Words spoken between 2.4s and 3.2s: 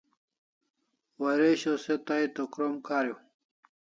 krom kariu